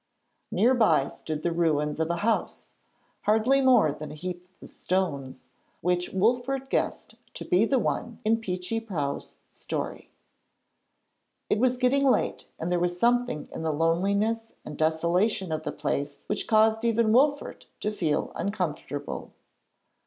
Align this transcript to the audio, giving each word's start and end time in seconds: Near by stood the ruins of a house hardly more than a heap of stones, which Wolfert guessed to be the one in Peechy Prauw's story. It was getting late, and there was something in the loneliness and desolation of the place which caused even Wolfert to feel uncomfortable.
Near 0.51 0.73
by 0.73 1.07
stood 1.09 1.43
the 1.43 1.51
ruins 1.51 1.99
of 1.99 2.09
a 2.09 2.15
house 2.25 2.69
hardly 3.25 3.61
more 3.61 3.91
than 3.93 4.09
a 4.11 4.15
heap 4.15 4.47
of 4.59 4.67
stones, 4.67 5.49
which 5.81 6.09
Wolfert 6.11 6.71
guessed 6.71 7.13
to 7.35 7.45
be 7.45 7.65
the 7.65 7.77
one 7.77 8.17
in 8.25 8.41
Peechy 8.41 8.79
Prauw's 8.79 9.37
story. 9.51 10.09
It 11.51 11.59
was 11.59 11.77
getting 11.77 12.03
late, 12.09 12.47
and 12.59 12.71
there 12.71 12.79
was 12.79 12.97
something 12.99 13.47
in 13.51 13.61
the 13.61 13.71
loneliness 13.71 14.53
and 14.65 14.75
desolation 14.75 15.51
of 15.51 15.61
the 15.61 15.71
place 15.71 16.23
which 16.25 16.47
caused 16.47 16.83
even 16.83 17.13
Wolfert 17.13 17.67
to 17.81 17.91
feel 17.91 18.31
uncomfortable. 18.33 19.33